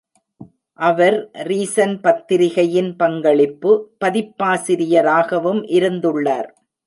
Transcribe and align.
அவர் 0.79 1.17
"Reason" 1.43 1.93
பத்திரிகையின் 2.01 2.89
பங்களிப்பு 2.95 3.71
பதிப்பாசிரியராகவும் 4.05 5.61
இருந்துள்ளார். 5.77 6.49